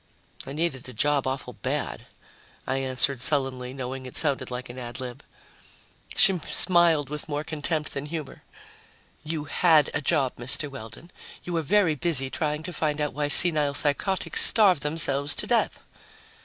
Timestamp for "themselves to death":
14.79-15.79